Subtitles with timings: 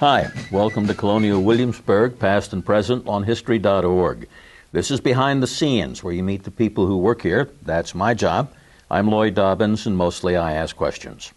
[0.00, 4.28] Hi, welcome to Colonial Williamsburg, past and present on History.org.
[4.72, 7.50] This is Behind the Scenes, where you meet the people who work here.
[7.60, 8.50] That's my job.
[8.90, 11.34] I'm Lloyd Dobbins, and mostly I ask questions.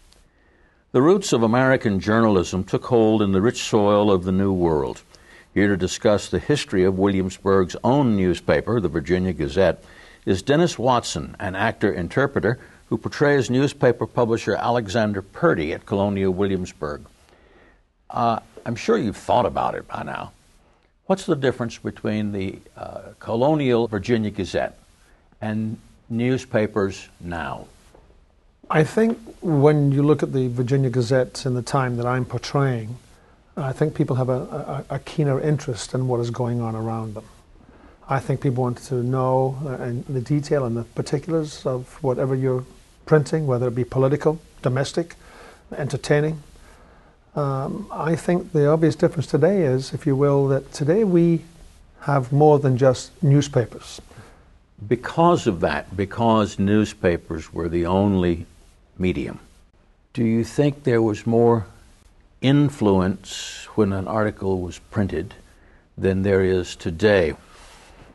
[0.92, 5.02] The roots of American journalism took hold in the rich soil of the New World.
[5.52, 9.84] Here to discuss the history of Williamsburg's own newspaper, the Virginia Gazette,
[10.24, 12.58] is Dennis Watson, an actor interpreter
[12.88, 17.04] who portrays newspaper publisher Alexander Purdie at Colonial Williamsburg.
[18.08, 20.32] Uh, I'm sure you've thought about it by now.
[21.06, 24.78] What's the difference between the uh, Colonial Virginia Gazette
[25.40, 25.76] and
[26.08, 27.66] newspapers now?
[28.70, 32.96] I think when you look at the Virginia Gazette in the time that I'm portraying,
[33.56, 37.14] I think people have a, a, a, keener interest in what is going on around
[37.14, 37.24] them.
[38.08, 42.64] I think people want to know uh, the detail and the particulars of whatever you're
[43.06, 45.14] printing, whether it be political, domestic,
[45.76, 46.42] entertaining.
[47.36, 51.42] Um, I think the obvious difference today is, if you will, that today we
[52.00, 54.00] have more than just newspapers.
[54.86, 58.46] Because of that, because newspapers were the only
[58.98, 59.40] medium,
[60.12, 61.66] do you think there was more
[62.40, 65.34] influence when an article was printed
[65.98, 67.34] than there is today?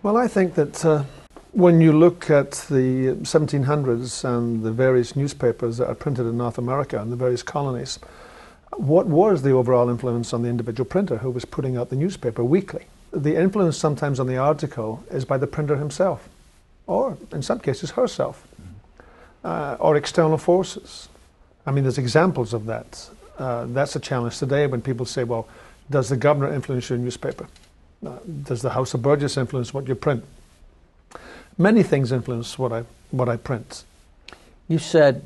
[0.01, 1.03] Well, I think that uh,
[1.51, 6.57] when you look at the 1700s and the various newspapers that are printed in North
[6.57, 7.99] America and the various colonies,
[8.79, 12.43] what was the overall influence on the individual printer who was putting out the newspaper
[12.43, 12.85] weekly?
[13.11, 16.29] The influence sometimes on the article is by the printer himself,
[16.87, 18.47] or in some cases herself,
[19.43, 21.09] uh, or external forces.
[21.65, 25.47] I mean, there's examples of that uh, that's a challenge today when people say, well,
[25.89, 27.47] does the governor influence your newspaper?
[28.05, 30.23] Uh, does the House of Burgess influence what you print?
[31.57, 33.83] Many things influence what I, what I print.
[34.67, 35.25] You said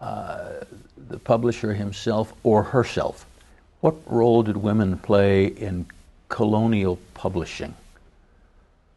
[0.00, 0.64] uh,
[1.08, 3.26] the publisher himself or herself.
[3.80, 5.86] What role did women play in
[6.28, 7.74] colonial publishing?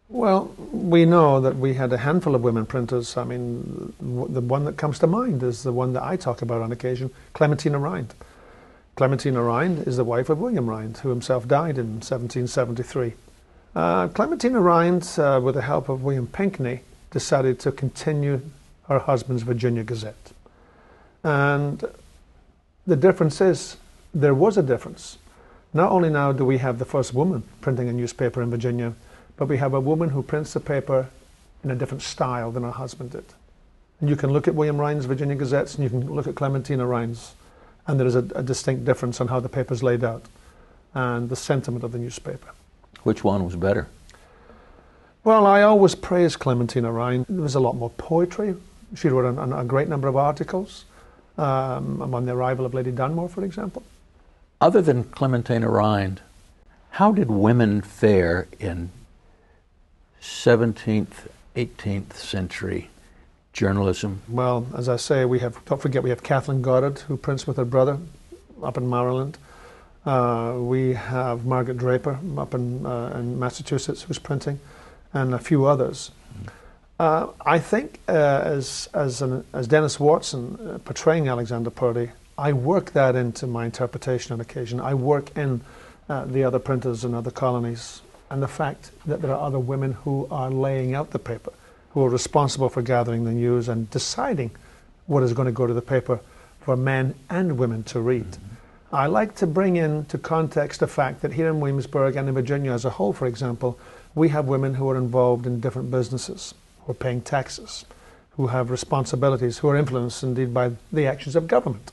[0.10, 3.18] Well, we know that we had a handful of women printers.
[3.18, 6.62] I mean, the one that comes to mind is the one that I talk about
[6.62, 8.14] on occasion, Clementina Rind.
[8.96, 13.14] Clementina Rind is the wife of William Rind, who himself died in 1773.
[13.76, 16.80] Uh, Clementina Rind, uh, with the help of William Pinckney,
[17.12, 18.42] decided to continue
[18.88, 20.32] her husband's Virginia Gazette.
[21.24, 21.84] And
[22.88, 23.78] the difference is,
[24.14, 25.18] there was a difference.
[25.74, 28.94] Not only now do we have the first woman printing a newspaper in Virginia,
[29.36, 31.10] but we have a woman who prints the paper
[31.64, 33.26] in a different style than her husband did.
[34.00, 36.88] And you can look at William Rind's Virginia Gazettes and you can look at Clementina
[36.88, 37.36] Rind's,
[37.86, 40.24] and there is a, a distinct difference on how the paper is laid out
[40.94, 42.50] and the sentiment of the newspaper.
[43.04, 43.88] Which one was better?
[45.24, 47.26] Well, I always praise Clementina Rind.
[47.28, 48.56] There was a lot more poetry.
[48.96, 50.86] She wrote a, a great number of articles
[51.38, 53.84] um, on the arrival of Lady Dunmore, for example.
[54.60, 56.22] Other than Clementina Rind,
[56.92, 58.90] how did women fare in
[60.22, 62.90] 17th, 18th century
[63.54, 64.22] journalism?
[64.28, 67.58] Well, as I say, we have, don't forget, we have Kathleen Goddard, who prints with
[67.58, 68.00] her brother
[68.64, 69.38] up in Maryland.
[70.06, 74.60] Uh, we have Margaret Draper up in, uh, in, Massachusetts who's printing,
[75.14, 76.12] and a few others.
[77.00, 82.54] Uh, I think, uh, as, as, an, as Dennis Watson uh, portraying Alexander Purdie, I
[82.54, 84.80] work that into my interpretation on occasion.
[84.80, 85.62] I work in
[86.10, 89.94] uh, the other printers in other colonies and the fact that there are other women
[89.94, 91.54] who are laying out the paper,
[91.92, 94.52] who are responsible for gathering the news and deciding
[95.06, 96.20] what is going to go to the paper
[96.62, 98.26] for men and women to read.
[98.26, 98.96] Mm-hmm.
[98.96, 102.72] I like to bring into context the fact that here in Williamsburg and in Virginia
[102.72, 103.78] as a whole, for example,
[104.16, 106.54] we have women who are involved in different businesses,
[106.88, 107.86] who are paying taxes,
[108.32, 111.92] who have responsibilities, who are influenced indeed by the actions of government.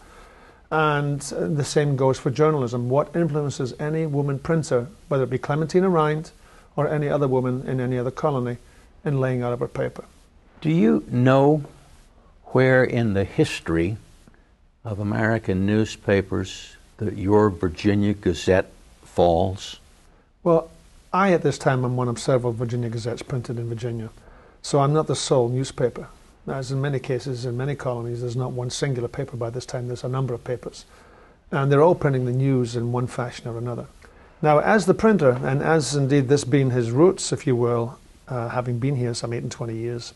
[0.71, 2.89] And uh, the same goes for journalism.
[2.89, 6.31] What influences any woman printer, whether it be Clementina Rind
[6.77, 8.59] or any other woman in any other colony,
[9.05, 10.05] in laying out of her paper?
[10.61, 11.65] Do you know
[12.47, 13.97] where in the history
[14.85, 18.71] of American newspapers that your Virginia Gazette
[19.03, 19.81] falls?
[20.45, 20.71] Well,
[21.13, 24.11] I at this time am one of several Virginia Gazettes printed in Virginia,
[24.65, 26.09] so I'm not the sole newspaper.
[26.49, 29.89] As in many cases, in many colonies, there's not one singular paper by this time,
[29.89, 30.87] there's a number of papers.
[31.51, 33.87] And they're all printing the news in one fashion or another.
[34.41, 38.49] Now, as the printer, and as indeed this being his roots, if you will, uh,
[38.49, 40.15] having been here some eight and twenty years,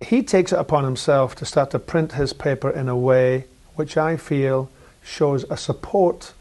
[0.00, 3.96] he takes it upon himself to start to print his paper in a way which
[3.96, 4.70] I feel
[5.02, 6.32] shows a support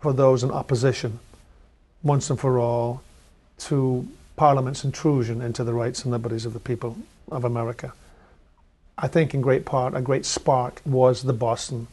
[0.00, 1.20] for those in opposition,
[2.02, 3.02] once and for all,
[3.58, 6.96] to Parliament's intrusion into the rights and liberties of the people
[7.30, 7.92] of America.
[8.98, 11.86] I think in great part a great spark was the Boston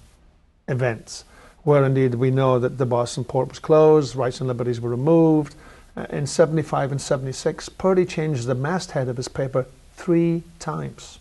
[0.67, 1.25] events,
[1.63, 5.55] where indeed we know that the Boston port was closed, rights and liberties were removed.
[5.95, 9.65] Uh, in 75 and 76, Purdie changed the masthead of his paper
[9.95, 11.19] three times,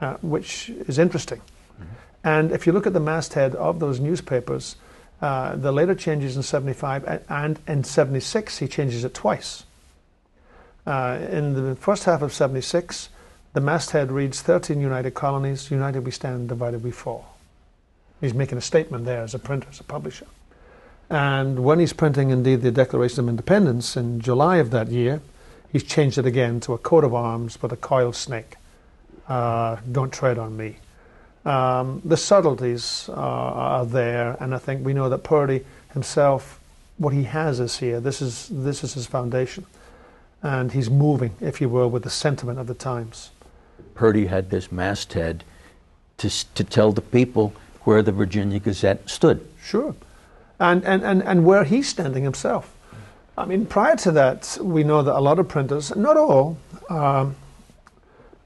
[0.00, 1.38] uh, which is interesting.
[1.38, 1.84] Mm-hmm.
[2.24, 4.76] And if you look at the masthead of those newspapers,
[5.22, 9.62] uh, the later changes in 75 and in 76, he changes it twice.
[10.84, 13.08] Uh, in the first half of 76,
[13.52, 17.36] the masthead reads 13 united colonies, united we stand, divided we fall.
[18.20, 20.26] He's making a statement there as a printer, as a publisher.
[21.08, 25.20] And when he's printing, indeed, the Declaration of Independence in July of that year,
[25.70, 28.56] he's changed it again to a coat of arms with a coiled snake.
[29.28, 30.78] Uh, don't tread on me.
[31.44, 36.60] Um, the subtleties uh, are there, and I think we know that Purdie himself,
[36.98, 38.00] what he has is here.
[38.00, 39.66] This is this is his foundation,
[40.42, 43.30] and he's moving, if you will, with the sentiment of the times.
[43.94, 45.42] Purdie had this masthead
[46.18, 49.44] to to tell the people where the Virginia Gazette stood.
[49.60, 49.96] Sure,
[50.60, 52.72] and and and, and where he's standing himself.
[53.36, 56.56] I mean, prior to that, we know that a lot of printers, not all.
[56.88, 57.34] Um,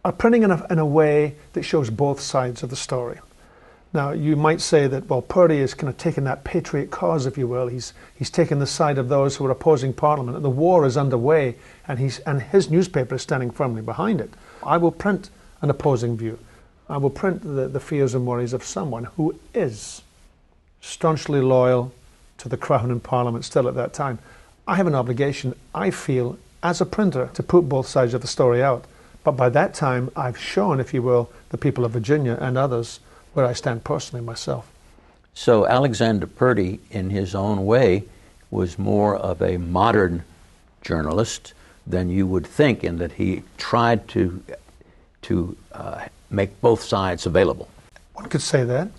[0.06, 3.18] are printing in a, in a way that shows both sides of the story.
[3.92, 7.36] Now, you might say that, well, Purdie is kind of taking that patriot cause, if
[7.36, 7.66] you will.
[7.66, 10.36] He's, he's taking the side of those who are opposing Parliament.
[10.36, 11.56] And the war is underway,
[11.88, 14.30] and, he's, and his newspaper is standing firmly behind it.
[14.62, 15.28] I will print
[15.60, 16.38] an opposing view.
[16.88, 20.02] I will print the, the fears and worries of someone who is
[20.80, 21.92] staunchly loyal
[22.38, 24.20] to the Crown and Parliament still at that time.
[24.68, 28.28] I have an obligation, I feel, as a printer, to put both sides of the
[28.28, 28.84] story out.
[29.26, 33.00] But by that time, I've shown, if you will, the people of Virginia and others
[33.34, 34.70] where I stand personally myself.
[35.34, 38.04] So Alexander Purdie, in his own way,
[38.52, 40.22] was more of a modern
[40.80, 44.44] journalist than you would think, in that he tried to
[45.22, 47.68] to uh, make both sides available.
[48.14, 48.90] One could say that.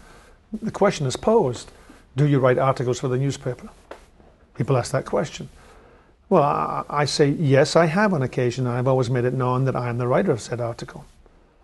[0.61, 1.71] The question is posed:
[2.17, 3.69] Do you write articles for the newspaper?
[4.55, 5.47] People ask that question.
[6.29, 8.67] Well, I, say, yes, I have on occasion.
[8.67, 11.05] I've always made it known that I am the writer of said article.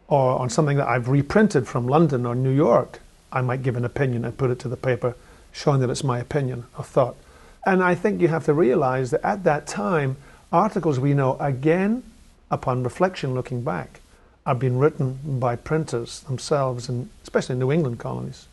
[0.08, 3.02] Or on something that I've reprinted from London or New York,
[3.34, 5.16] I might give an opinion and put it to the paper,
[5.52, 7.18] showing that it's my opinion or thought.
[7.66, 10.16] And I think you have to realize that at that time,
[10.52, 12.04] articles we know, again,
[12.50, 14.00] upon reflection looking back,
[14.46, 18.48] are being written by printers themselves, and especially in New England colonies,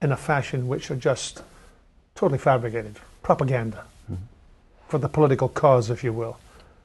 [0.00, 1.42] in a fashion which are just
[2.14, 3.84] totally fabricated, propaganda
[4.88, 6.38] for the political cause, if you will.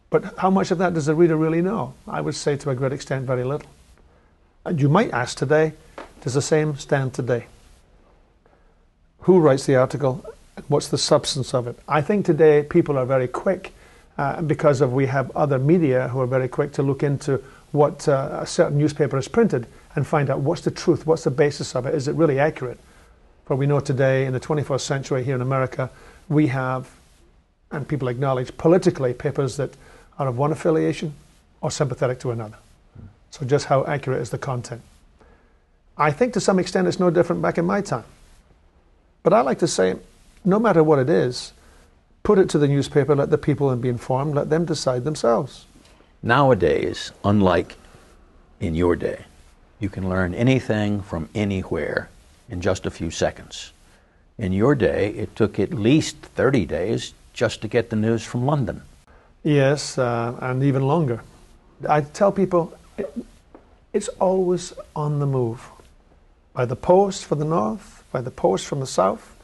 [0.10, 1.94] But how much of that does the reader really know?
[2.08, 3.70] I would say to a great extent, very little.
[4.66, 5.74] And you might ask today,
[6.22, 7.46] does the same stand today?
[9.22, 10.26] Who writes the article?
[10.68, 11.80] What's the substance of it?
[11.88, 13.74] I think today people are very quick
[14.18, 18.08] uh, because of we have other media who are very quick to look into what
[18.08, 19.66] uh, a certain newspaper has printed
[19.96, 22.80] and find out what's the truth, what's the basis of it, is it really accurate?
[23.46, 25.90] For we know today in the 21st century here in America,
[26.30, 26.90] we have
[27.72, 29.76] and people acknowledge politically papers that
[30.20, 31.14] are of one affiliation
[31.62, 32.58] or sympathetic to another.
[33.32, 34.82] So just how accurate is the content?
[35.98, 38.04] I think to some extent it's no different back in my time.
[39.24, 39.96] But I like to say,
[40.44, 41.54] no matter what it is,
[42.24, 45.66] put it to the newspaper, let the people be informed, let them decide themselves.
[46.24, 47.78] Nowadays, unlike
[48.60, 49.26] in your day,
[49.80, 52.10] you can learn anything from anywhere
[52.50, 53.72] in just a few seconds.
[54.38, 58.46] In your day, it took at least 30 days just to get the news from
[58.46, 58.82] London.
[59.44, 61.24] Yes, uh, and even longer.
[61.88, 63.12] I tell people it,
[63.94, 65.68] it's always on the move.
[66.54, 69.36] By the post for the north, by the post from the south,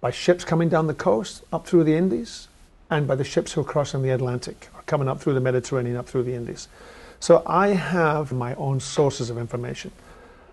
[0.00, 2.48] by ships coming down the coast up through the Indies,
[2.90, 5.96] and by the ships who are crossing the Atlantic or coming up through the Mediterranean
[5.96, 6.68] up through the Indies.
[7.18, 9.92] So I have my own sources of information.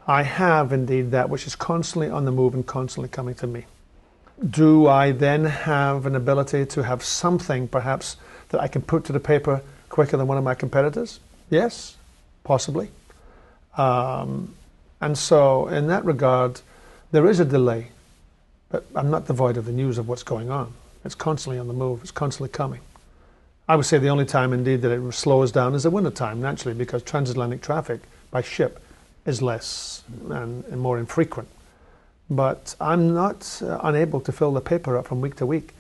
[0.08, 3.66] I have indeed that which is constantly on the move and constantly coming to me
[4.50, 8.18] do I then have an ability to have something perhaps
[8.50, 11.20] that I can put to the paper quicker than one of my competitors?
[11.50, 11.98] Yes,
[12.44, 12.90] possibly.
[13.78, 14.54] Um,
[15.02, 16.62] and so, in that regard,
[17.12, 17.90] there is a delay,
[18.70, 20.74] but I'm not devoid of the news of what's going on.
[21.04, 22.82] It's constantly on the move, it's constantly coming.
[23.70, 26.42] I would say the only time, indeed, that it slows down is the winter time,
[26.42, 28.02] naturally, because transatlantic traffic
[28.32, 28.82] by ship
[29.26, 31.50] is less and, and more infrequent
[32.30, 35.74] but I'm not uh, unable to fill the paper up from week to week.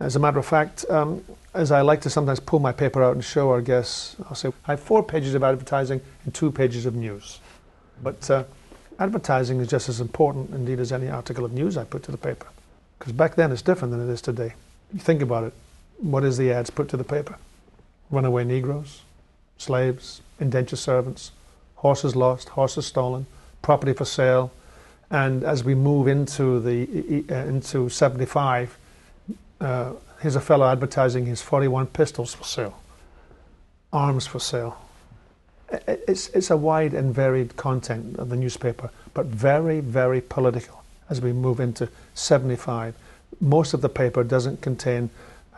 [0.00, 1.24] As a matter of fact, um,
[1.54, 4.52] as I like to sometimes pull my paper out and show our guests, I'll say
[4.66, 7.40] I have four pages of advertising and two pages of news.
[8.02, 8.44] But uh,
[8.98, 12.18] advertising is just as important, indeed, as any article of news I put to the
[12.18, 12.46] paper.
[12.98, 14.54] Because back then it's different than it is today.
[14.92, 15.54] You think about it.
[15.98, 17.38] What is the ads put to the paper?
[18.10, 19.02] Runaway Negroes,
[19.56, 21.32] slaves, indentured servants,
[21.76, 23.26] horses lost, horses stolen,
[23.62, 24.52] property for sale,
[25.10, 28.76] And as we move into the uh, into 75,
[29.60, 32.80] uh, here's a fellow advertising his 41 pistols for sale,
[33.92, 34.78] arms for sale.
[35.86, 41.20] It's, it's a wide and varied content of the newspaper, but very, very political as
[41.20, 42.94] we move into 75.
[43.40, 45.10] Most of the paper doesn't contain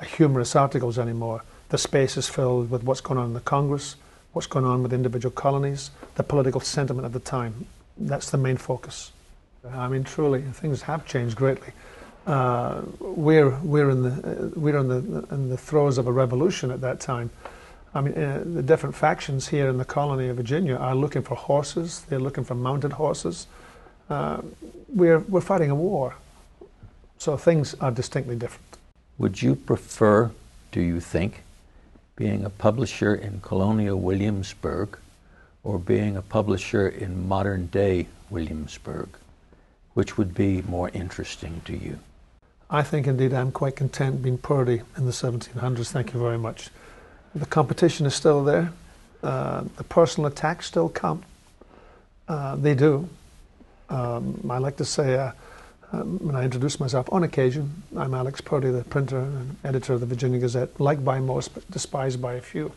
[0.02, 1.42] humorous articles anymore.
[1.70, 3.96] The space is filled with what's going on in the Congress,
[4.32, 7.66] what's going on with individual colonies, the political sentiment of the time.
[7.98, 9.12] That's the main focus.
[9.66, 11.72] I mean, truly, things have changed greatly.
[12.26, 16.70] Uh, we're we're in the uh, we're in the in the throes of a revolution
[16.70, 17.30] at that time.
[17.94, 21.34] I mean, uh, the different factions here in the colony of Virginia are looking for
[21.34, 22.02] horses.
[22.08, 23.46] They're looking for mounted horses.
[24.10, 24.42] Uh,
[24.94, 26.16] we're we're fighting a war,
[27.18, 28.76] so things are distinctly different.
[29.16, 30.30] Would you prefer,
[30.70, 31.42] do you think,
[32.14, 34.98] being a publisher in colonial Williamsburg
[35.64, 39.08] or being a publisher in modern day Williamsburg?
[39.98, 41.98] Which would be more interesting to you?
[42.70, 45.90] I think indeed I'm quite content being Purdie in the 1700s.
[45.90, 46.70] Thank you very much.
[47.34, 48.72] The competition is still there.
[49.24, 51.24] Uh, the personal attacks still come.
[52.28, 53.08] Uh, they do.
[53.88, 55.32] Um, I like to say, uh,
[55.90, 59.98] um, when I introduce myself, on occasion, I'm Alex Purdie, the printer and editor of
[59.98, 62.70] the Virginia Gazette, liked by most, but despised by a few.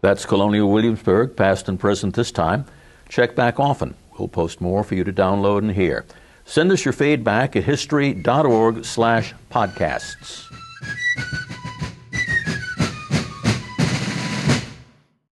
[0.00, 2.66] That's Colonial Williamsburg, past and present this time.
[3.08, 3.96] Check back often.
[4.16, 6.04] We'll post more for you to download and hear.
[6.44, 10.52] Send us your feedback at history.org slash podcasts.